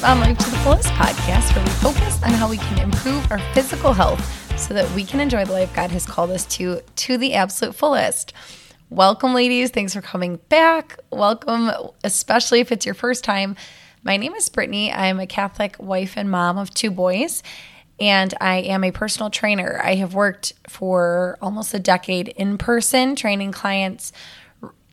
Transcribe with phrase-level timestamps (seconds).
[0.00, 3.40] Mom Life to the Fullest podcast, where we focus on how we can improve our
[3.52, 7.18] physical health so that we can enjoy the life God has called us to to
[7.18, 8.32] the absolute fullest.
[8.90, 9.70] Welcome, ladies.
[9.70, 11.00] Thanks for coming back.
[11.10, 11.72] Welcome,
[12.04, 13.56] especially if it's your first time.
[14.04, 14.92] My name is Brittany.
[14.92, 17.42] I'm a Catholic wife and mom of two boys,
[17.98, 19.80] and I am a personal trainer.
[19.82, 24.12] I have worked for almost a decade in person, training clients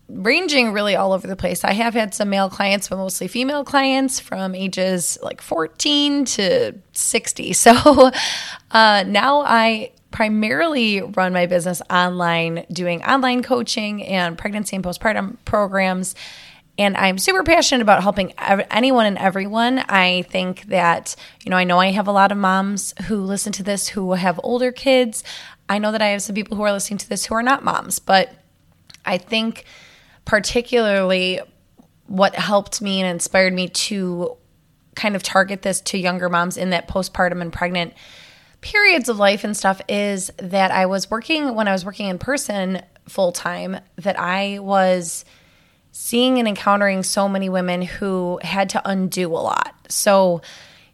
[0.07, 1.63] ranging really all over the place.
[1.63, 6.73] I have had some male clients, but mostly female clients from ages like 14 to
[6.93, 7.53] 60.
[7.65, 8.11] So
[8.71, 15.37] uh, now I primarily run my business online, doing online coaching and pregnancy and postpartum
[15.45, 16.15] programs.
[16.77, 19.79] And I'm super passionate about helping anyone and everyone.
[19.79, 23.51] I think that, you know, I know I have a lot of moms who listen
[23.53, 25.23] to this who have older kids.
[25.67, 27.63] I know that I have some people who are listening to this who are not
[27.63, 28.31] moms, but
[29.05, 29.65] I think
[30.25, 31.39] particularly
[32.07, 34.35] what helped me and inspired me to
[34.95, 37.93] kind of target this to younger moms in that postpartum and pregnant
[38.61, 42.17] periods of life and stuff is that I was working when I was working in
[42.17, 45.25] person full time that I was
[45.91, 49.75] seeing and encountering so many women who had to undo a lot.
[49.87, 50.41] So,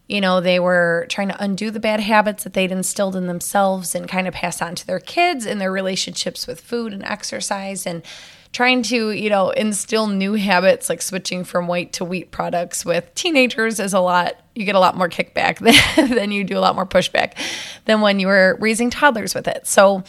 [0.08, 3.96] you know, they were trying to undo the bad habits that they'd instilled in themselves
[3.96, 7.88] and kind of pass on to their kids and their relationships with food and exercise
[7.88, 8.04] and
[8.52, 13.14] trying to, you know, instill new habits like switching from white to wheat products with
[13.16, 14.36] teenagers is a lot.
[14.56, 15.60] You get a lot more kickback
[15.96, 17.34] than, than you do a lot more pushback
[17.86, 19.66] than when you were raising toddlers with it.
[19.68, 20.04] So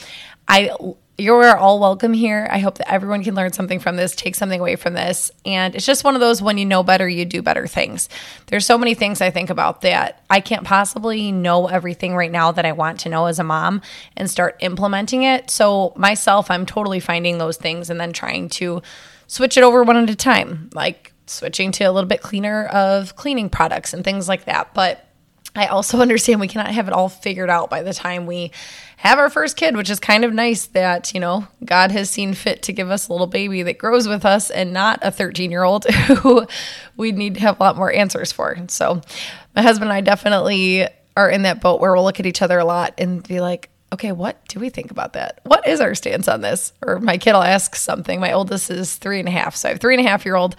[0.48, 0.70] I
[1.18, 2.48] you're all welcome here.
[2.50, 5.30] I hope that everyone can learn something from this, take something away from this.
[5.44, 8.08] And it's just one of those when you know better, you do better things.
[8.46, 12.50] There's so many things I think about that I can't possibly know everything right now
[12.52, 13.82] that I want to know as a mom
[14.16, 15.50] and start implementing it.
[15.50, 18.82] So, myself, I'm totally finding those things and then trying to
[19.26, 23.16] switch it over one at a time, like switching to a little bit cleaner of
[23.16, 24.72] cleaning products and things like that.
[24.72, 25.06] But
[25.54, 28.50] I also understand we cannot have it all figured out by the time we
[28.98, 32.34] have our first kid, which is kind of nice that, you know, God has seen
[32.34, 35.50] fit to give us a little baby that grows with us and not a 13
[35.50, 35.84] year old
[36.18, 36.46] who
[36.96, 38.56] we need to have a lot more answers for.
[38.68, 39.00] So,
[39.56, 40.86] my husband and I definitely
[41.16, 43.68] are in that boat where we'll look at each other a lot and be like,
[43.92, 45.40] okay, what do we think about that?
[45.44, 46.72] What is our stance on this?
[46.80, 48.20] Or my kid will ask something.
[48.20, 49.54] My oldest is three and a half.
[49.54, 50.56] So I have three and a half year old,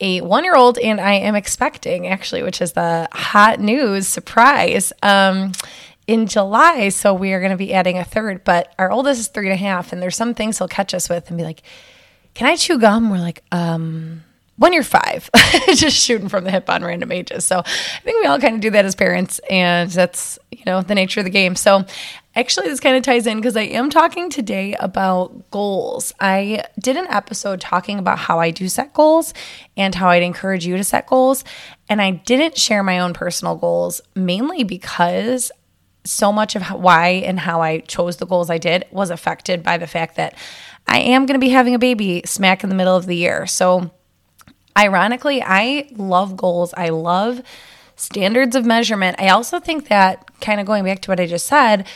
[0.00, 4.92] a one year old, and I am expecting actually, which is the hot news surprise.
[5.02, 5.52] Um,
[6.06, 6.90] in July.
[6.90, 9.54] So we are going to be adding a third, but our oldest is three and
[9.54, 9.92] a half.
[9.92, 11.62] And there's some things he'll catch us with and be like,
[12.34, 13.10] Can I chew gum?
[13.10, 14.22] We're like, um,
[14.56, 15.28] when you're five,
[15.74, 17.44] just shooting from the hip on random ages.
[17.44, 20.80] So I think we all kind of do that as parents, and that's you know
[20.80, 21.56] the nature of the game.
[21.56, 21.84] So
[22.36, 26.12] actually, this kind of ties in because I am talking today about goals.
[26.20, 29.32] I did an episode talking about how I do set goals
[29.76, 31.42] and how I'd encourage you to set goals,
[31.88, 35.50] and I didn't share my own personal goals mainly because
[36.04, 39.76] so much of why and how I chose the goals I did was affected by
[39.76, 40.36] the fact that
[40.86, 43.46] I am going to be having a baby smack in the middle of the year.
[43.46, 43.90] So,
[44.78, 46.72] ironically, I love goals.
[46.76, 47.42] I love
[47.96, 49.16] standards of measurement.
[49.18, 51.86] I also think that, kind of going back to what I just said,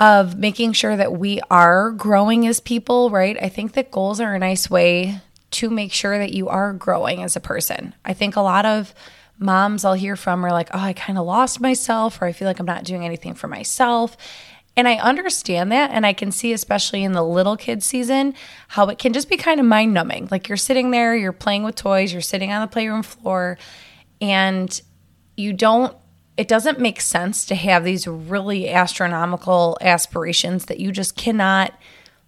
[0.00, 3.36] of making sure that we are growing as people, right?
[3.40, 5.20] I think that goals are a nice way
[5.52, 7.94] to make sure that you are growing as a person.
[8.04, 8.92] I think a lot of
[9.38, 12.48] moms I'll hear from are like, oh, I kind of lost myself, or I feel
[12.48, 14.16] like I'm not doing anything for myself.
[14.76, 15.92] And I understand that.
[15.92, 18.34] And I can see, especially in the little kid season,
[18.68, 20.26] how it can just be kind of mind numbing.
[20.30, 23.56] Like you're sitting there, you're playing with toys, you're sitting on the playroom floor,
[24.20, 24.80] and
[25.36, 25.96] you don't,
[26.36, 31.72] it doesn't make sense to have these really astronomical aspirations that you just cannot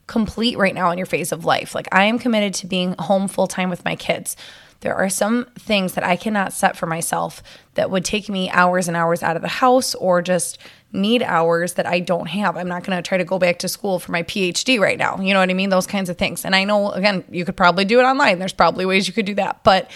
[0.07, 1.75] complete right now in your phase of life.
[1.75, 4.37] Like I am committed to being home full time with my kids.
[4.81, 7.43] There are some things that I cannot set for myself
[7.75, 10.59] that would take me hours and hours out of the house or just
[10.93, 12.57] need hours that I don't have.
[12.57, 15.19] I'm not going to try to go back to school for my PhD right now.
[15.21, 15.71] You know what I mean?
[15.71, 16.45] Those kinds of things.
[16.45, 18.39] And I know, again, you could probably do it online.
[18.39, 19.65] There's probably ways you could do that.
[19.65, 19.91] But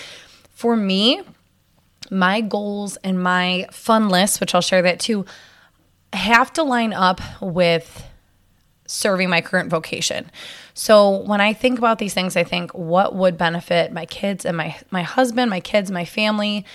[0.51, 1.23] for me,
[2.11, 5.25] my goals and my fun list, which I'll share that too,
[6.13, 8.05] have to line up with
[8.87, 10.31] serving my current vocation.
[10.75, 14.57] So when I think about these things, I think what would benefit my kids and
[14.57, 16.67] my my husband, my kids, my family,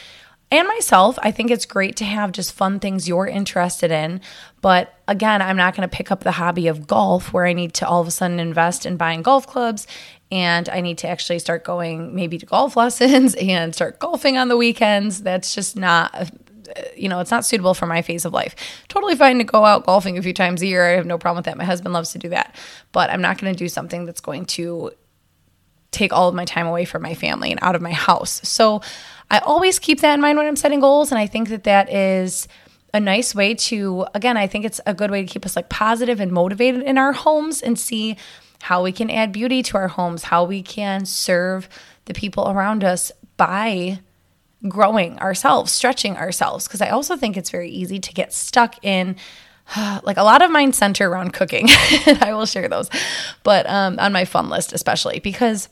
[0.52, 1.18] and myself.
[1.22, 4.22] I think it's great to have just fun things you're interested in.
[4.62, 7.74] But again, I'm not going to pick up the hobby of golf where I need
[7.76, 9.88] to all of a sudden invest in buying golf clubs
[10.32, 14.48] and I need to actually start going maybe to golf lessons and start golfing on
[14.48, 15.22] the weekends.
[15.22, 18.56] That's just not uh, you know, it's not suitable for my phase of life.
[18.88, 20.86] Totally fine to go out golfing a few times a year.
[20.88, 21.58] I have no problem with that.
[21.58, 22.56] My husband loves to do that.
[22.92, 24.92] But I'm not going to do something that's going to
[25.92, 28.42] take all of my time away from my family and out of my house.
[28.48, 28.82] So
[29.30, 31.12] I always keep that in mind when I'm setting goals.
[31.12, 32.48] And I think that that is
[32.94, 35.70] a nice way to, again, I think it's a good way to keep us like
[35.70, 38.18] positive and motivated in our homes and see
[38.66, 41.70] how we can add beauty to our homes, how we can serve
[42.06, 44.00] the people around us by
[44.68, 46.68] growing ourselves, stretching ourselves.
[46.68, 49.18] Because I also think it's very easy to get stuck in
[50.02, 51.68] like a lot of mine center around cooking.
[51.70, 52.90] I will share those,
[53.44, 55.70] but um, on my fun list, especially because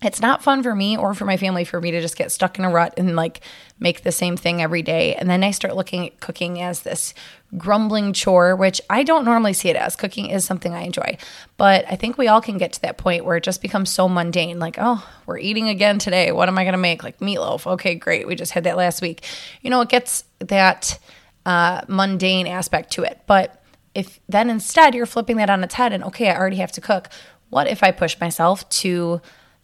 [0.00, 2.56] it's not fun for me or for my family for me to just get stuck
[2.56, 3.40] in a rut and like
[3.80, 5.16] make the same thing every day.
[5.16, 7.14] And then I start looking at cooking as this
[7.56, 9.96] grumbling chore, which I don't normally see it as.
[9.96, 11.16] Cooking is something I enjoy.
[11.56, 14.08] But I think we all can get to that point where it just becomes so
[14.08, 14.58] mundane.
[14.58, 16.30] Like, oh, we're eating again today.
[16.30, 17.02] What am I going to make?
[17.02, 17.66] Like meatloaf.
[17.66, 18.26] Okay, great.
[18.26, 19.24] We just had that last week.
[19.62, 20.98] You know, it gets that
[21.46, 23.22] uh, mundane aspect to it.
[23.26, 23.62] But
[23.94, 26.80] if then instead you're flipping that on its head and, okay, I already have to
[26.80, 27.08] cook.
[27.48, 29.22] What if I push myself to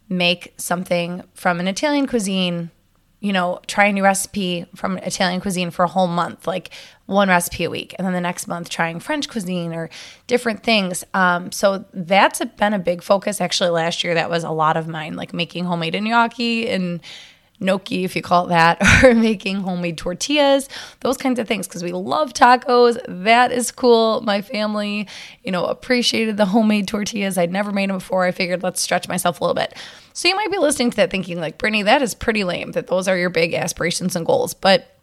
[0.09, 2.71] make something from an Italian cuisine,
[3.19, 6.69] you know, try a new recipe from Italian cuisine for a whole month, like
[7.05, 9.89] one recipe a week, and then the next month trying French cuisine or
[10.27, 11.03] different things.
[11.13, 13.41] Um, so that's been a big focus.
[13.41, 17.01] Actually, last year that was a lot of mine, like making homemade gnocchi and
[17.59, 20.69] gnocchi, if you call it that, or making homemade tortillas,
[21.01, 22.97] those kinds of things, because we love tacos.
[23.07, 24.21] That is cool.
[24.21, 25.07] My family,
[25.43, 27.37] you know, appreciated the homemade tortillas.
[27.37, 28.25] I'd never made them before.
[28.25, 29.73] I figured let's stretch myself a little bit.
[30.13, 32.87] So you might be listening to that thinking, like, Brittany, that is pretty lame that
[32.87, 34.53] those are your big aspirations and goals.
[34.53, 34.95] But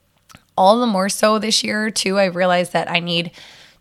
[0.57, 3.33] all the more so this year, too, I realized that I need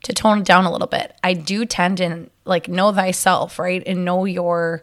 [0.03, 1.15] to tone it down a little bit.
[1.23, 3.83] I do tend to like know thyself, right?
[3.85, 4.81] And know your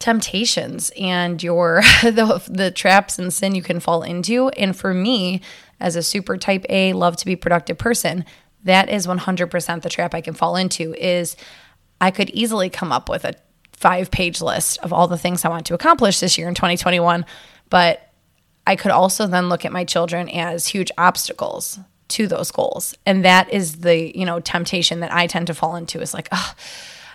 [0.00, 4.48] temptations and your the, the traps and sin you can fall into.
[4.50, 5.40] And for me
[5.78, 8.24] as a super type A love to be productive person
[8.64, 11.36] that is 100% the trap I can fall into is
[12.00, 13.34] I could easily come up with a
[13.72, 17.24] 5 page list of all the things I want to accomplish this year in 2021
[17.70, 18.10] but
[18.66, 22.94] I could also then look at my children as huge obstacles to those goals.
[23.06, 26.28] And that is the you know temptation that I tend to fall into is like
[26.32, 26.54] oh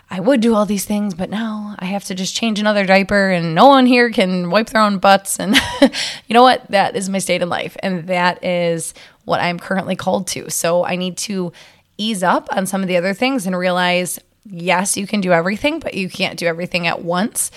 [0.09, 3.31] I would do all these things, but now I have to just change another diaper
[3.31, 5.39] and no one here can wipe their own butts.
[5.39, 6.69] And you know what?
[6.69, 7.75] That is my state in life.
[7.81, 8.93] And that is
[9.25, 10.49] what I'm currently called to.
[10.49, 11.51] So I need to
[11.97, 15.79] ease up on some of the other things and realize yes, you can do everything,
[15.79, 17.49] but you can't do everything at once.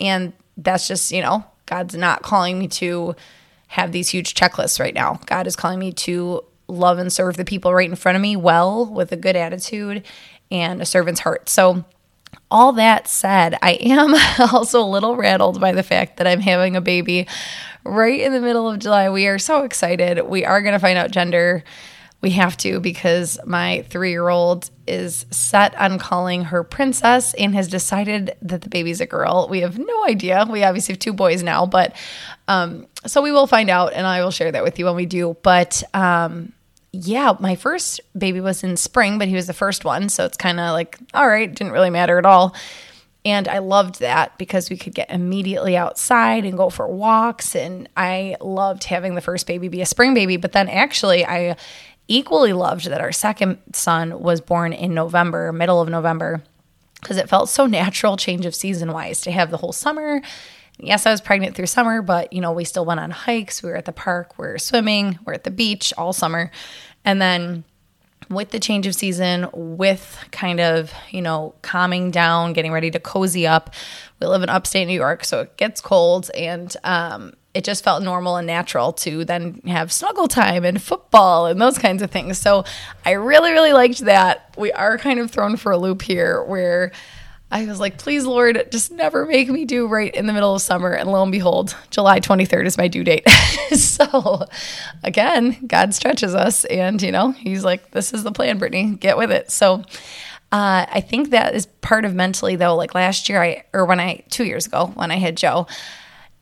[0.00, 3.14] And that's just, you know, God's not calling me to
[3.68, 5.20] have these huge checklists right now.
[5.26, 8.36] God is calling me to love and serve the people right in front of me
[8.36, 10.04] well with a good attitude
[10.52, 11.48] and a servant's heart.
[11.48, 11.84] So,
[12.50, 14.14] all that said, I am
[14.52, 17.26] also a little rattled by the fact that I'm having a baby
[17.82, 19.08] right in the middle of July.
[19.08, 20.20] We are so excited.
[20.26, 21.64] We are going to find out gender.
[22.20, 27.54] We have to because my three year old is set on calling her princess and
[27.54, 29.48] has decided that the baby's a girl.
[29.50, 30.46] We have no idea.
[30.48, 31.96] We obviously have two boys now, but
[32.46, 35.06] um, so we will find out and I will share that with you when we
[35.06, 35.36] do.
[35.42, 36.52] But um,
[36.92, 40.08] yeah, my first baby was in spring, but he was the first one.
[40.08, 42.54] So it's kind of like, all right, didn't really matter at all.
[43.24, 47.54] And I loved that because we could get immediately outside and go for walks.
[47.54, 50.36] And I loved having the first baby be a spring baby.
[50.36, 51.56] But then actually, I
[52.08, 56.42] equally loved that our second son was born in November, middle of November,
[57.00, 60.20] because it felt so natural, change of season wise, to have the whole summer
[60.78, 63.62] yes, I was pregnant through summer, but you know, we still went on hikes.
[63.62, 66.50] We were at the park, we are swimming, we're at the beach all summer.
[67.04, 67.64] And then
[68.28, 73.00] with the change of season, with kind of, you know, calming down, getting ready to
[73.00, 73.74] cozy up.
[74.20, 78.02] We live in upstate New York, so it gets cold and um, it just felt
[78.02, 82.38] normal and natural to then have snuggle time and football and those kinds of things.
[82.38, 82.64] So
[83.04, 84.54] I really, really liked that.
[84.56, 86.92] We are kind of thrown for a loop here where
[87.52, 90.62] I was like, please, Lord, just never make me do right in the middle of
[90.62, 90.92] summer.
[90.92, 93.28] And lo and behold, July 23rd is my due date.
[93.74, 94.46] so
[95.04, 96.64] again, God stretches us.
[96.64, 99.50] And, you know, He's like, this is the plan, Brittany, get with it.
[99.50, 99.84] So
[100.50, 102.74] uh, I think that is part of mentally, though.
[102.74, 105.66] Like last year, I, or when I, two years ago, when I had Joe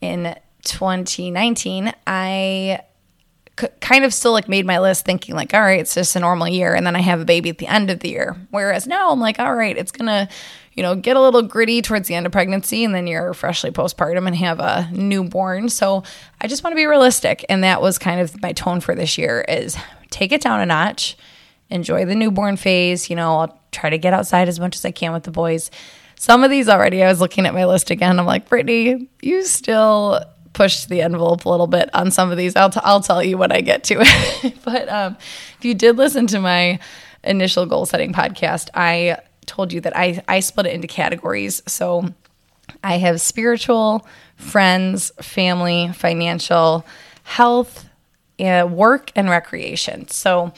[0.00, 2.82] in 2019, I
[3.80, 6.48] kind of still like made my list thinking like all right it's just a normal
[6.48, 9.10] year and then i have a baby at the end of the year whereas now
[9.10, 10.28] i'm like all right it's gonna
[10.80, 13.70] you know, get a little gritty towards the end of pregnancy and then you're freshly
[13.70, 15.68] postpartum and have a newborn.
[15.68, 16.04] So
[16.40, 17.44] I just want to be realistic.
[17.48, 19.76] And that was kind of my tone for this year is
[20.10, 21.16] take it down a notch,
[21.70, 23.10] enjoy the newborn phase.
[23.10, 25.70] You know, I'll try to get outside as much as I can with the boys.
[26.16, 28.18] Some of these already, I was looking at my list again.
[28.18, 32.56] I'm like, Brittany, you still pushed the envelope a little bit on some of these.
[32.56, 34.54] I'll, t- I'll tell you when I get to it.
[34.64, 35.16] but um,
[35.58, 36.78] if you did listen to my
[37.22, 41.62] initial goal setting podcast, I told you that I, I split it into categories.
[41.66, 42.12] So
[42.82, 46.86] I have spiritual, friends, family, financial,
[47.24, 47.88] health,
[48.38, 50.08] uh, work, and recreation.
[50.08, 50.52] So,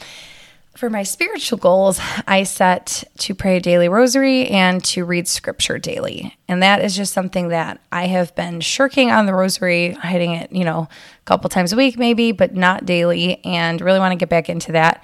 [0.75, 5.77] for my spiritual goals, I set to pray a daily rosary and to read scripture
[5.77, 6.35] daily.
[6.47, 10.51] And that is just something that I have been shirking on the rosary, hitting it,
[10.51, 14.17] you know, a couple times a week maybe, but not daily, and really want to
[14.17, 15.03] get back into that.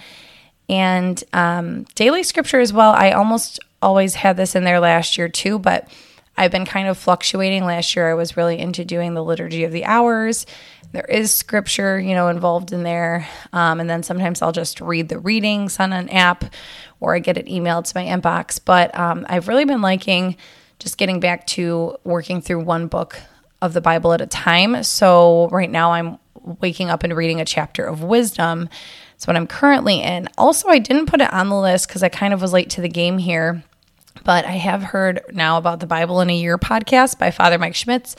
[0.67, 2.91] And um, daily scripture as well.
[2.91, 5.87] I almost always had this in there last year too, but
[6.35, 7.65] I've been kind of fluctuating.
[7.65, 10.45] Last year, I was really into doing the liturgy of the hours
[10.91, 13.27] there is scripture, you know, involved in there.
[13.53, 16.45] Um, and then sometimes I'll just read the readings on an app
[16.99, 18.59] or I get it emailed to my inbox.
[18.63, 20.35] But um, I've really been liking
[20.79, 23.19] just getting back to working through one book
[23.61, 24.83] of the Bible at a time.
[24.83, 26.17] So right now I'm
[26.61, 28.69] waking up and reading a chapter of wisdom.
[29.11, 30.29] That's what I'm currently in.
[30.37, 32.81] Also, I didn't put it on the list because I kind of was late to
[32.81, 33.63] the game here.
[34.23, 37.75] But I have heard now about the Bible in a Year podcast by Father Mike
[37.75, 38.15] Schmitz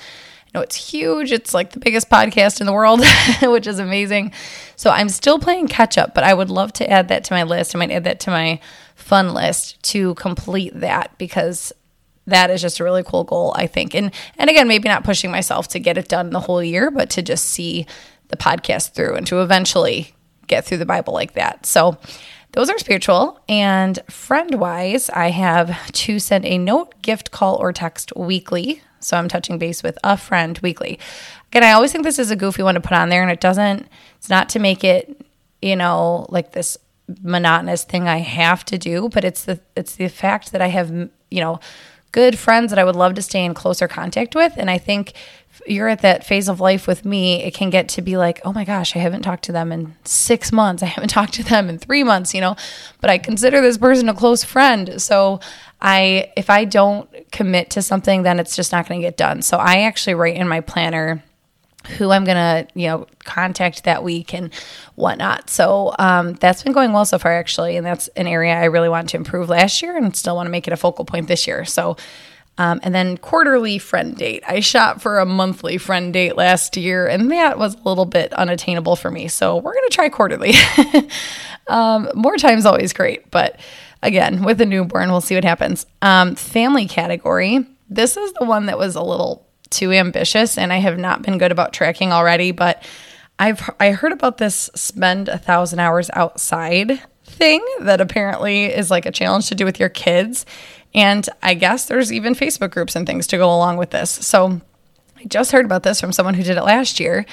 [0.54, 1.32] know it's huge.
[1.32, 3.00] It's like the biggest podcast in the world,
[3.42, 4.32] which is amazing.
[4.76, 7.42] So I'm still playing catch up, but I would love to add that to my
[7.44, 7.74] list.
[7.74, 8.60] I might add that to my
[8.94, 11.72] fun list to complete that because
[12.26, 13.94] that is just a really cool goal, I think.
[13.94, 17.10] And and again, maybe not pushing myself to get it done the whole year, but
[17.10, 17.86] to just see
[18.28, 20.14] the podcast through and to eventually
[20.46, 21.66] get through the Bible like that.
[21.66, 21.98] So
[22.52, 23.40] those are spiritual.
[23.48, 29.16] And friend wise, I have to send a note, gift, call, or text weekly so
[29.16, 30.98] I'm touching base with a friend weekly.
[31.48, 33.40] Again, I always think this is a goofy one to put on there, and it
[33.40, 33.88] doesn't,
[34.18, 35.24] it's not to make it,
[35.60, 36.78] you know, like this
[37.22, 40.90] monotonous thing I have to do, but it's the it's the fact that I have,
[40.90, 41.60] you know,
[42.12, 44.54] good friends that I would love to stay in closer contact with.
[44.56, 45.12] And I think
[45.66, 48.52] you're at that phase of life with me, it can get to be like, oh
[48.52, 50.82] my gosh, I haven't talked to them in six months.
[50.82, 52.56] I haven't talked to them in three months, you know,
[53.00, 55.00] but I consider this person a close friend.
[55.00, 55.40] So
[55.80, 59.42] I, if I don't commit to something, then it's just not going to get done.
[59.42, 61.22] So I actually write in my planner
[61.96, 64.52] who I'm gonna, you know, contact that week and
[64.96, 65.48] whatnot.
[65.50, 68.88] So um, that's been going well so far, actually, and that's an area I really
[68.88, 71.46] want to improve last year and still want to make it a focal point this
[71.46, 71.64] year.
[71.64, 71.96] So
[72.60, 74.44] um, and then quarterly friend date.
[74.46, 78.34] I shot for a monthly friend date last year, and that was a little bit
[78.34, 79.28] unattainable for me.
[79.28, 80.52] So we're to try quarterly.
[81.68, 83.58] um, more times always great, but
[84.02, 85.86] again, with a newborn, we'll see what happens.
[86.02, 87.66] Um, family category.
[87.88, 91.38] This is the one that was a little too ambitious, and I have not been
[91.38, 92.82] good about tracking already, but
[93.38, 99.06] I've I heard about this spend a thousand hours outside thing that apparently is like
[99.06, 100.44] a challenge to do with your kids.
[100.94, 104.10] And I guess there's even Facebook groups and things to go along with this.
[104.10, 104.60] So
[105.16, 107.24] I just heard about this from someone who did it last year.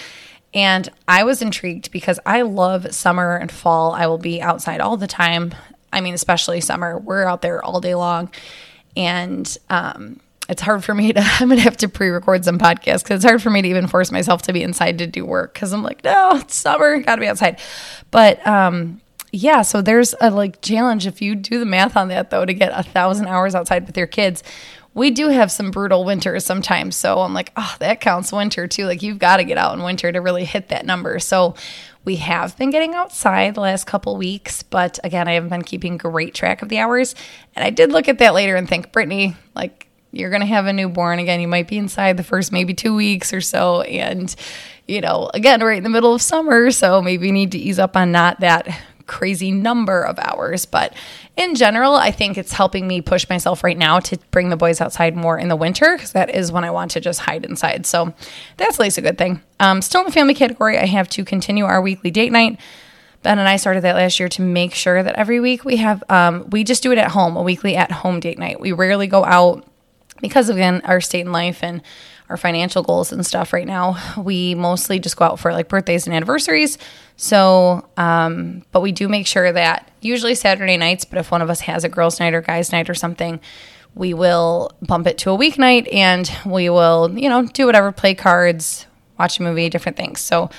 [0.53, 3.93] And I was intrigued because I love summer and fall.
[3.93, 5.53] I will be outside all the time.
[5.91, 6.97] I mean, especially summer.
[6.97, 8.31] We're out there all day long.
[8.95, 13.03] And um, it's hard for me to, I'm to have to pre record some podcasts
[13.03, 15.53] because it's hard for me to even force myself to be inside to do work
[15.53, 17.59] because I'm like, no, it's summer, got to be outside.
[18.11, 19.01] But um,
[19.31, 22.53] yeah, so there's a like challenge if you do the math on that though to
[22.53, 24.43] get a thousand hours outside with your kids.
[24.93, 28.85] We do have some brutal winters sometimes, so I'm like, oh, that counts winter too.
[28.85, 31.19] Like you've got to get out in winter to really hit that number.
[31.19, 31.53] So
[32.03, 35.97] we have been getting outside the last couple weeks, but again, I haven't been keeping
[35.97, 37.13] great track of the hours.
[37.55, 40.65] And I did look at that later and think, Brittany, like you're going to have
[40.65, 41.39] a newborn again.
[41.39, 43.81] You might be inside the first maybe two weeks or so.
[43.81, 44.33] And,
[44.87, 46.71] you know, again, right in the middle of summer.
[46.71, 48.67] So maybe you need to ease up on not that
[49.07, 50.65] crazy number of hours.
[50.65, 50.93] But
[51.35, 54.81] in general, I think it's helping me push myself right now to bring the boys
[54.81, 57.85] outside more in the winter because that is when I want to just hide inside.
[57.85, 58.13] So
[58.57, 59.41] that's at least a good thing.
[59.59, 62.59] Um, still in the family category, I have to continue our weekly date night.
[63.23, 66.03] Ben and I started that last year to make sure that every week we have,
[66.09, 68.59] um, we just do it at home, a weekly at home date night.
[68.59, 69.65] We rarely go out
[70.21, 71.81] because, again, our state in life and
[72.29, 73.97] our financial goals and stuff right now.
[74.17, 76.77] We mostly just go out for like birthdays and anniversaries.
[77.15, 81.49] So, um, but we do make sure that usually Saturday nights, but if one of
[81.49, 83.39] us has a girls' night or guys' night or something,
[83.95, 88.13] we will bump it to a weeknight and we will, you know, do whatever, play
[88.13, 88.85] cards,
[89.17, 90.19] watch a movie, different things.
[90.19, 90.49] So,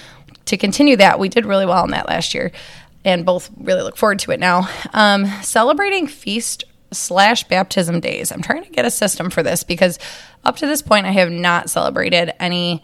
[0.47, 2.51] to continue that, we did really well in that last year
[3.05, 4.69] and both really look forward to it now.
[4.95, 8.33] Um, celebrating feast slash baptism days.
[8.33, 9.99] I'm trying to get a system for this because
[10.45, 12.83] up to this point, I have not celebrated any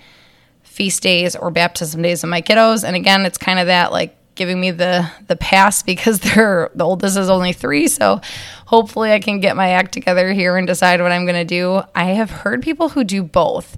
[0.62, 2.84] feast days or baptism days of my kiddos.
[2.84, 6.84] And again, it's kind of that like giving me the the pass because they're the
[6.84, 7.88] oldest is only three.
[7.88, 8.20] So
[8.66, 11.82] hopefully, I can get my act together here and decide what I'm going to do.
[11.94, 13.76] I have heard people who do both,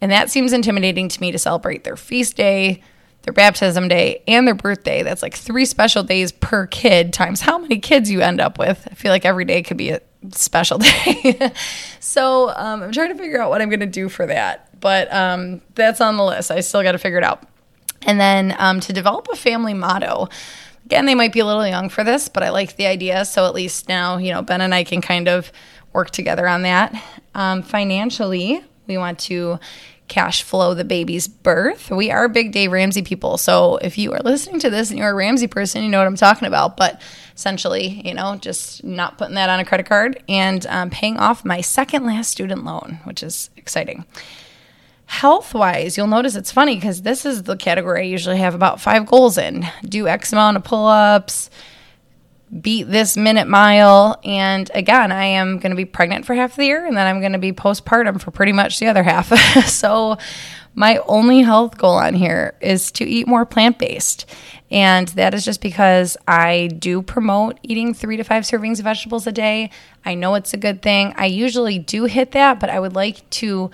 [0.00, 2.82] and that seems intimidating to me to celebrate their feast day
[3.22, 5.02] their baptism day, and their birthday.
[5.02, 8.86] That's like three special days per kid times how many kids you end up with.
[8.90, 10.00] I feel like every day could be a
[10.30, 11.52] special day.
[12.00, 14.68] so um, I'm trying to figure out what I'm going to do for that.
[14.80, 16.50] But um, that's on the list.
[16.50, 17.46] I still got to figure it out.
[18.02, 20.28] And then um, to develop a family motto.
[20.84, 23.24] Again, they might be a little young for this, but I like the idea.
[23.24, 25.52] So at least now, you know, Ben and I can kind of
[25.92, 27.00] work together on that.
[27.34, 29.60] Um, financially, we want to
[30.12, 31.90] cash flow the baby's birth.
[31.90, 33.38] We are big Dave Ramsey people.
[33.38, 36.06] So if you are listening to this and you're a Ramsey person, you know what
[36.06, 36.76] I'm talking about.
[36.76, 37.00] But
[37.34, 41.46] essentially, you know, just not putting that on a credit card and um, paying off
[41.46, 44.04] my second last student loan, which is exciting.
[45.06, 48.82] Health wise, you'll notice it's funny because this is the category I usually have about
[48.82, 51.48] five goals in do X amount of pull ups,
[52.60, 54.20] beat this minute mile.
[54.24, 57.20] And again, I am going to be pregnant for half the year and then I'm
[57.20, 59.32] going to be postpartum for pretty much the other half.
[59.68, 60.18] so,
[60.74, 64.24] my only health goal on here is to eat more plant based.
[64.70, 69.26] And that is just because I do promote eating three to five servings of vegetables
[69.26, 69.70] a day.
[70.02, 71.12] I know it's a good thing.
[71.16, 73.70] I usually do hit that, but I would like to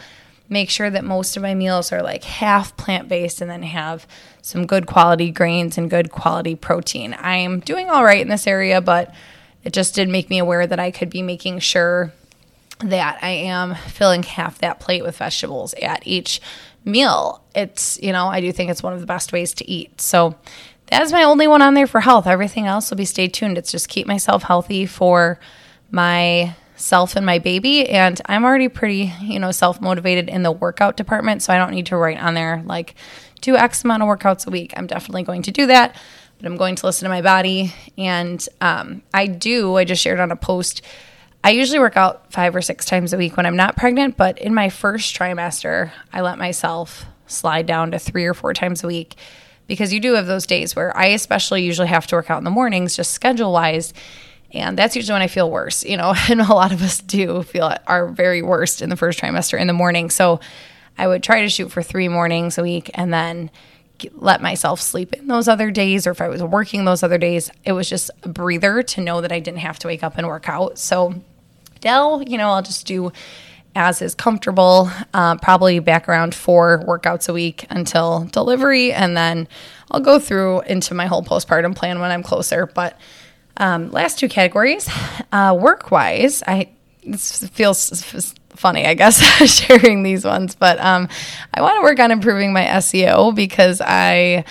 [0.48, 4.06] make sure that most of my meals are like half plant based and then have
[4.40, 7.12] some good quality grains and good quality protein.
[7.14, 9.14] I am doing all right in this area, but
[9.64, 12.12] it just did make me aware that I could be making sure
[12.80, 16.40] that I am filling half that plate with vegetables at each
[16.84, 17.42] meal.
[17.54, 20.00] It's, you know, I do think it's one of the best ways to eat.
[20.00, 20.36] So
[20.86, 22.26] that's my only one on there for health.
[22.26, 23.58] Everything else will be stay tuned.
[23.58, 25.38] It's just keep myself healthy for
[25.90, 27.88] my self and my baby.
[27.88, 31.42] And I'm already pretty, you know, self motivated in the workout department.
[31.42, 32.94] So I don't need to write on there like
[33.40, 34.72] do X amount of workouts a week.
[34.76, 35.96] I'm definitely going to do that,
[36.38, 37.72] but I'm going to listen to my body.
[37.96, 40.82] And um, I do, I just shared on a post.
[41.44, 44.38] I usually work out five or six times a week when I'm not pregnant, but
[44.38, 48.86] in my first trimester, I let myself slide down to three or four times a
[48.86, 49.14] week
[49.68, 52.44] because you do have those days where I especially usually have to work out in
[52.44, 53.92] the mornings, just schedule wise.
[54.52, 57.42] And that's usually when I feel worse, you know, and a lot of us do
[57.42, 60.10] feel our very worst in the first trimester in the morning.
[60.10, 60.40] So
[60.96, 63.50] I would try to shoot for three mornings a week and then
[64.12, 66.06] let myself sleep in those other days.
[66.06, 69.20] Or if I was working those other days, it was just a breather to know
[69.20, 70.78] that I didn't have to wake up and work out.
[70.78, 71.14] So
[71.84, 73.12] now, you know, I'll just do
[73.74, 78.92] as is comfortable, uh, probably back around four workouts a week until delivery.
[78.92, 79.46] And then
[79.90, 82.66] I'll go through into my whole postpartum plan when I'm closer.
[82.66, 82.98] But
[83.58, 84.88] um, last two categories,
[85.32, 86.70] uh, work wise, I
[87.16, 89.20] feels funny, I guess,
[89.60, 91.08] sharing these ones, but um,
[91.52, 94.44] I want to work on improving my SEO because I.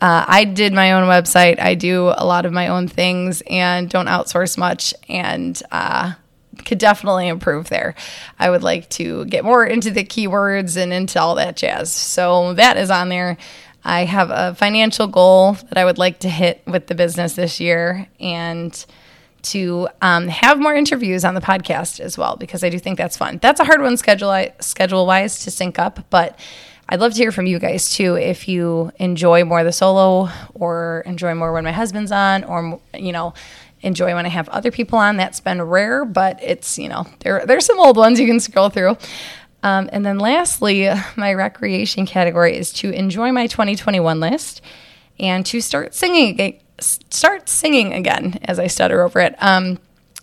[0.00, 1.58] Uh, I did my own website.
[1.58, 6.12] I do a lot of my own things and don't outsource much, and uh,
[6.64, 7.94] could definitely improve there.
[8.38, 11.92] I would like to get more into the keywords and into all that jazz.
[11.92, 13.38] So that is on there.
[13.88, 17.58] I have a financial goal that I would like to hit with the business this
[17.58, 18.84] year and
[19.40, 23.16] to um, have more interviews on the podcast as well because I do think that's
[23.16, 23.38] fun.
[23.40, 26.38] That's a hard one schedule schedule wise to sync up, but
[26.90, 31.02] I'd love to hear from you guys too if you enjoy more the solo or
[31.06, 33.32] enjoy more when my husband's on or you know
[33.80, 35.16] enjoy when I have other people on.
[35.16, 38.68] That's been rare, but it's you know there there's some old ones you can scroll
[38.68, 38.98] through.
[39.62, 44.60] Um, and then lastly, my recreation category is to enjoy my 2021 list
[45.18, 49.34] and to start singing start singing again as I stutter over it.
[49.42, 49.78] Um,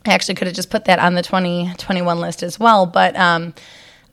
[0.06, 3.54] I actually could have just put that on the 2021 list as well, but um,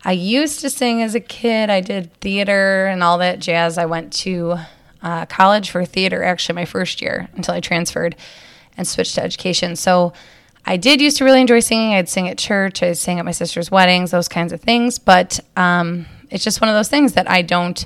[0.04, 1.70] I used to sing as a kid.
[1.70, 3.78] I did theater and all that jazz.
[3.78, 4.56] I went to
[5.02, 8.16] uh, college for theater actually my first year until I transferred
[8.76, 9.76] and switched to education.
[9.76, 10.12] So
[10.64, 11.94] I did used to really enjoy singing.
[11.94, 14.98] I'd sing at church, I'd sing at my sister's weddings, those kinds of things.
[14.98, 17.84] But um, it's just one of those things that I don't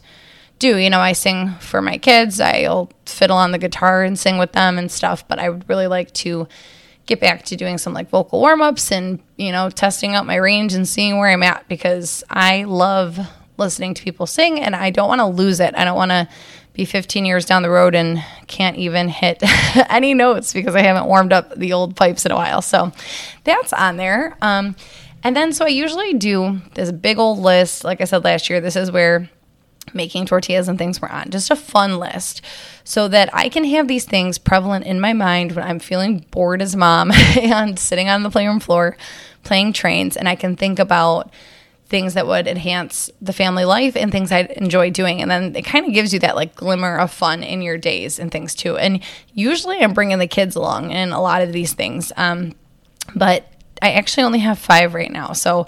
[0.59, 0.77] do.
[0.77, 4.53] You know, I sing for my kids, I'll fiddle on the guitar and sing with
[4.53, 5.27] them and stuff.
[5.27, 6.49] But I would really like to
[7.07, 10.37] get back to doing some like vocal warm ups and, you know, testing out my
[10.37, 13.19] range and seeing where I'm at because I love
[13.59, 15.75] listening to people sing and I don't want to lose it.
[15.77, 16.29] I don't want to
[16.77, 19.43] be 15 years down the road and can't even hit
[19.91, 22.63] any notes because I haven't warmed up the old pipes in a while.
[22.63, 22.93] So
[23.45, 24.37] that's on there.
[24.43, 24.77] Um,
[25.25, 27.83] and then, so I usually do this big old list.
[27.83, 29.29] Like I said last year, this is where
[29.95, 31.31] making tortillas and things were on.
[31.31, 32.43] Just a fun list
[32.85, 36.61] so that I can have these things prevalent in my mind when I'm feeling bored
[36.61, 37.11] as mom
[37.41, 38.97] and sitting on the playroom floor
[39.43, 40.17] playing trains.
[40.17, 41.33] And I can think about
[41.89, 45.23] things that would enhance the family life and things I'd enjoy doing.
[45.23, 48.19] And then it kind of gives you that like glimmer of fun in your days
[48.19, 48.77] and things too.
[48.77, 52.13] And usually I'm bringing the kids along in a lot of these things.
[52.17, 52.55] Um,
[53.15, 53.47] but
[53.81, 55.33] I actually only have five right now.
[55.33, 55.67] So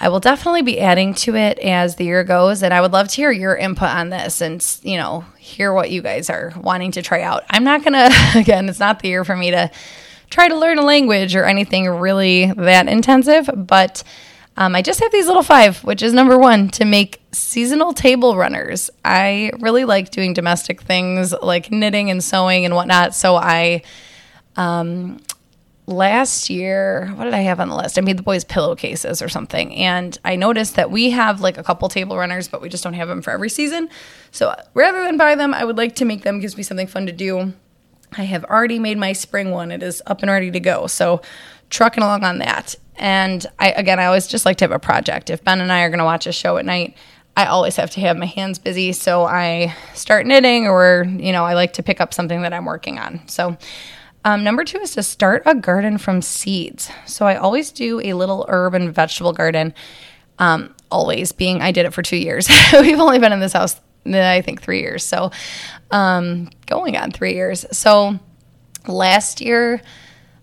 [0.00, 2.62] I will definitely be adding to it as the year goes.
[2.62, 5.90] And I would love to hear your input on this and, you know, hear what
[5.90, 7.44] you guys are wanting to try out.
[7.50, 9.70] I'm not going to, again, it's not the year for me to
[10.30, 13.48] try to learn a language or anything really that intensive.
[13.54, 14.02] But
[14.56, 18.36] um, I just have these little five, which is number one to make seasonal table
[18.36, 18.90] runners.
[19.04, 23.14] I really like doing domestic things like knitting and sewing and whatnot.
[23.14, 23.82] So I,
[24.56, 25.20] um,
[25.86, 27.98] last year, what did I have on the list?
[27.98, 29.74] I made the boys pillowcases or something.
[29.74, 32.94] And I noticed that we have like a couple table runners, but we just don't
[32.94, 33.88] have them for every season.
[34.30, 36.38] So rather than buy them, I would like to make them.
[36.38, 37.52] Gives me something fun to do.
[38.16, 39.72] I have already made my spring one.
[39.72, 40.86] It is up and ready to go.
[40.86, 41.20] So
[41.70, 42.76] trucking along on that.
[42.96, 45.30] And I again, I always just like to have a project.
[45.30, 46.96] If Ben and I are going to watch a show at night,
[47.36, 48.92] I always have to have my hands busy.
[48.92, 52.64] So I start knitting, or you know, I like to pick up something that I'm
[52.64, 53.26] working on.
[53.28, 53.56] So.
[54.26, 56.90] Um, number two is to start a garden from seeds.
[57.04, 59.74] So I always do a little herb and vegetable garden.
[60.38, 62.48] Um, always being, I did it for two years.
[62.72, 65.04] We've only been in this house, I think, three years.
[65.04, 65.30] So
[65.90, 67.66] um, going on three years.
[67.70, 68.18] So
[68.86, 69.82] last year,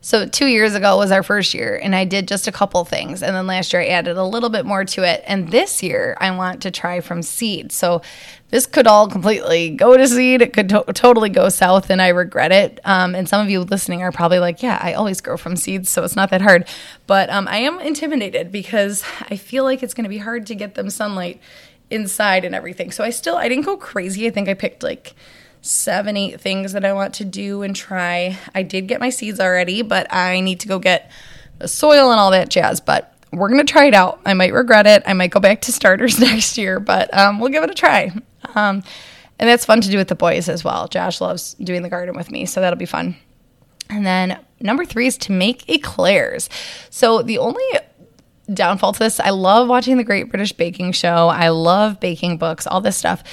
[0.04, 3.22] so two years ago was our first year, and I did just a couple things.
[3.22, 5.24] And then last year I added a little bit more to it.
[5.28, 7.72] And this year I want to try from seed.
[7.72, 8.02] So
[8.50, 10.42] this could all completely go to seed.
[10.42, 12.80] It could to- totally go south, and I regret it.
[12.84, 15.92] Um, and some of you listening are probably like, yeah, I always grow from seeds,
[15.92, 16.68] so it's not that hard.
[17.06, 20.56] But um, I am intimidated because I feel like it's going to be hard to
[20.56, 21.40] get them sunlight
[21.92, 22.90] inside and everything.
[22.90, 24.26] So I still, I didn't go crazy.
[24.26, 25.14] I think I picked like
[25.62, 28.38] seven, eight things that I want to do and try.
[28.54, 31.12] I did get my seeds already, but I need to go get
[31.60, 32.82] the soil and all that jazz.
[32.82, 34.19] But we're going to try it out.
[34.26, 35.04] I might regret it.
[35.06, 38.12] I might go back to starters next year, but um, we'll give it a try.
[38.56, 38.84] Um,
[39.39, 40.88] and that's fun to do with the boys as well.
[40.88, 43.15] Josh loves doing the garden with me, so that'll be fun.
[43.89, 46.50] And then number three is to make eclairs.
[46.89, 47.63] So the only
[48.54, 51.28] downfall to this, I love watching the Great British Baking Show.
[51.28, 53.24] I love baking books, all this stuff.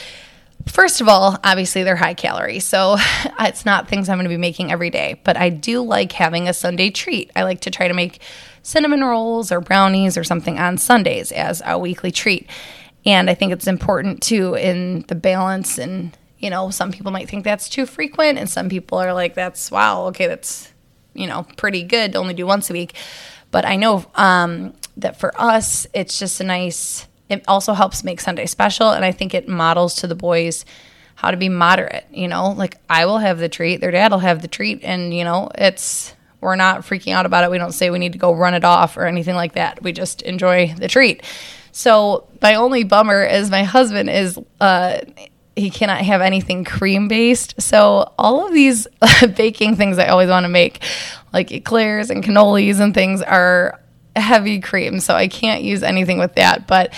[0.68, 2.96] First of all, obviously they're high calorie, so
[3.40, 6.48] it's not things I'm going to be making every day, but I do like having
[6.48, 7.30] a Sunday treat.
[7.34, 8.20] I like to try to make
[8.62, 12.48] cinnamon rolls or brownies or something on Sundays as a weekly treat.
[13.06, 17.28] And I think it's important too in the balance and you know, some people might
[17.28, 20.72] think that's too frequent and some people are like that's wow, okay, that's
[21.14, 22.94] you know, pretty good to only do once a week.
[23.50, 28.20] But I know um, that for us, it's just a nice it also helps make
[28.20, 28.90] Sunday special.
[28.90, 30.64] And I think it models to the boys
[31.14, 32.06] how to be moderate.
[32.12, 34.82] You know, like I will have the treat, their dad will have the treat.
[34.82, 37.50] And, you know, it's, we're not freaking out about it.
[37.50, 39.82] We don't say we need to go run it off or anything like that.
[39.82, 41.22] We just enjoy the treat.
[41.72, 45.00] So my only bummer is my husband is, uh,
[45.56, 47.60] he cannot have anything cream based.
[47.60, 48.86] So all of these
[49.36, 50.82] baking things I always want to make,
[51.32, 53.80] like eclairs and cannolis and things, are
[54.20, 56.66] heavy cream, so I can't use anything with that.
[56.66, 56.92] But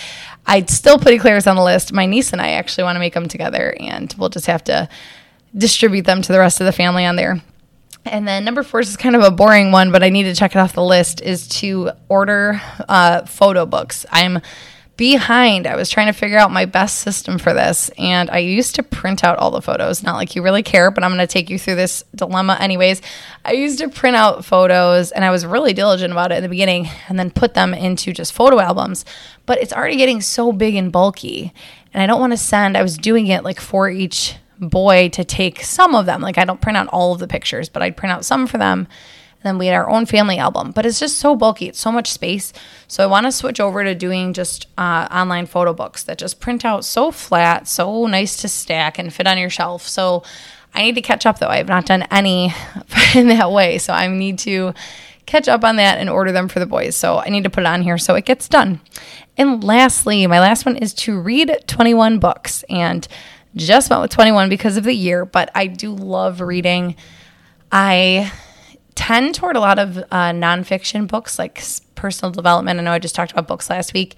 [0.46, 1.92] I'd still put eclairs on the list.
[1.92, 4.88] My niece and I actually want to make them together, and we'll just have to
[5.56, 7.42] distribute them to the rest of the family on there.
[8.04, 10.54] And then number four is kind of a boring one, but I need to check
[10.54, 11.20] it off the list.
[11.20, 14.06] Is to order uh, photo books.
[14.10, 14.40] I'm
[15.00, 15.66] behind.
[15.66, 18.82] I was trying to figure out my best system for this, and I used to
[18.82, 20.02] print out all the photos.
[20.02, 23.00] Not like you really care, but I'm going to take you through this dilemma anyways.
[23.42, 26.50] I used to print out photos, and I was really diligent about it in the
[26.50, 29.06] beginning, and then put them into just photo albums.
[29.46, 31.54] But it's already getting so big and bulky,
[31.94, 32.76] and I don't want to send.
[32.76, 36.20] I was doing it like for each boy to take some of them.
[36.20, 38.58] Like I don't print out all of the pictures, but I'd print out some for
[38.58, 38.86] them
[39.42, 41.68] then we had our own family album, but it's just so bulky.
[41.68, 42.52] It's so much space.
[42.88, 46.40] So I want to switch over to doing just uh, online photo books that just
[46.40, 49.86] print out so flat, so nice to stack and fit on your shelf.
[49.86, 50.22] So
[50.74, 51.48] I need to catch up though.
[51.48, 52.52] I have not done any
[53.14, 53.78] in that way.
[53.78, 54.74] So I need to
[55.26, 56.96] catch up on that and order them for the boys.
[56.96, 58.80] So I need to put it on here so it gets done.
[59.36, 63.06] And lastly, my last one is to read 21 books and
[63.56, 66.96] just went with 21 because of the year, but I do love reading.
[67.72, 68.32] I
[69.00, 71.62] tend toward a lot of uh, nonfiction books, like
[71.94, 72.78] personal development.
[72.78, 74.16] I know I just talked about books last week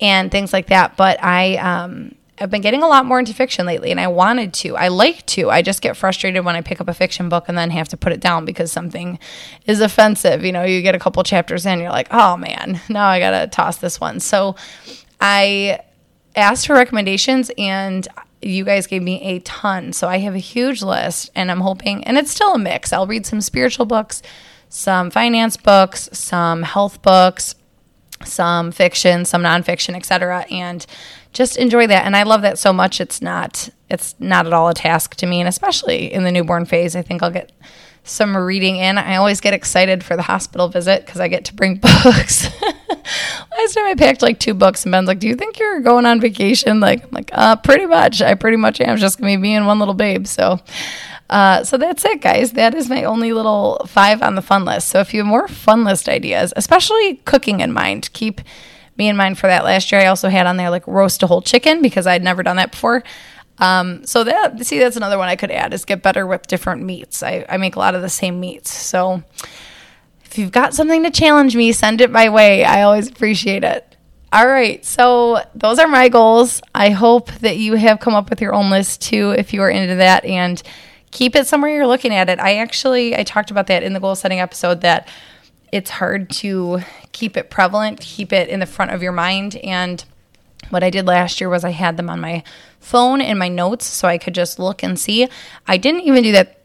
[0.00, 3.66] and things like that, but I um, I've been getting a lot more into fiction
[3.66, 4.76] lately, and I wanted to.
[4.76, 5.50] I like to.
[5.50, 7.96] I just get frustrated when I pick up a fiction book and then have to
[7.96, 9.18] put it down because something
[9.66, 10.44] is offensive.
[10.44, 13.48] You know, you get a couple chapters in, you're like, oh man, now I gotta
[13.48, 14.20] toss this one.
[14.20, 14.54] So
[15.20, 15.80] I
[16.36, 18.06] asked for recommendations, and
[18.42, 19.92] you guys gave me a ton.
[19.92, 22.92] So I have a huge list and I'm hoping, and it's still a mix.
[22.92, 24.22] I'll read some spiritual books,
[24.68, 27.54] some finance books, some health books,
[28.24, 30.46] some fiction, some nonfiction, etc.
[30.50, 30.86] And
[31.32, 32.04] just enjoy that.
[32.04, 33.00] And I love that so much.
[33.00, 35.40] It's not, it's not at all a task to me.
[35.40, 37.52] And especially in the newborn phase, I think I'll get
[38.04, 38.98] some reading in.
[38.98, 42.48] I always get excited for the hospital visit because I get to bring books.
[42.62, 46.06] Last time I packed like two books, and Ben's like, "Do you think you're going
[46.06, 48.20] on vacation?" Like, I'm like, uh, pretty much.
[48.22, 50.26] I pretty much am just gonna be being one little babe.
[50.26, 50.58] So,
[51.30, 52.52] Uh, so that's it, guys.
[52.52, 54.88] That is my only little five on the fun list.
[54.88, 58.42] So if you have more fun list ideas, especially cooking in mind, keep
[58.98, 59.64] me in mind for that.
[59.64, 62.42] Last year, I also had on there like roast a whole chicken because I'd never
[62.42, 63.02] done that before.
[63.58, 66.82] Um, so that see, that's another one I could add is get better with different
[66.82, 67.22] meats.
[67.22, 68.70] I, I make a lot of the same meats.
[68.70, 69.22] So
[70.24, 72.64] if you've got something to challenge me, send it my way.
[72.64, 73.96] I always appreciate it.
[74.32, 76.62] All right, so those are my goals.
[76.74, 79.68] I hope that you have come up with your own list too, if you are
[79.68, 80.62] into that, and
[81.10, 82.40] keep it somewhere you're looking at it.
[82.40, 85.06] I actually I talked about that in the goal setting episode that
[85.70, 86.80] it's hard to
[87.12, 90.02] keep it prevalent, keep it in the front of your mind, and
[90.70, 92.42] what I did last year was I had them on my
[92.80, 95.28] phone in my notes so I could just look and see.
[95.66, 96.58] I didn't even do that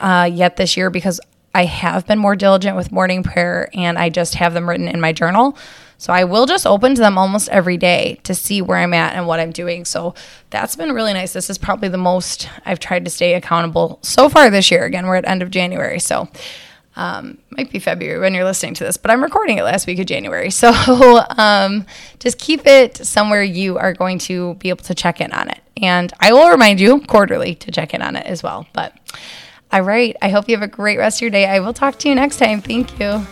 [0.00, 1.20] uh, yet this year because
[1.54, 5.00] I have been more diligent with morning prayer and I just have them written in
[5.00, 5.56] my journal.
[5.98, 9.14] So I will just open to them almost every day to see where I'm at
[9.14, 9.84] and what I'm doing.
[9.84, 10.14] So
[10.50, 11.32] that's been really nice.
[11.32, 14.84] This is probably the most I've tried to stay accountable so far this year.
[14.84, 16.00] Again, we're at end of January.
[16.00, 16.28] So
[16.96, 19.98] um, might be February when you're listening to this, but I'm recording it last week
[19.98, 20.50] of January.
[20.62, 20.70] So
[21.38, 21.86] um,
[22.20, 25.60] just keep it somewhere you are going to be able to check in on it.
[25.82, 28.66] And I will remind you quarterly to check in on it as well.
[28.72, 28.96] But
[29.72, 31.46] all right, I hope you have a great rest of your day.
[31.46, 32.60] I will talk to you next time.
[32.60, 33.26] Thank you.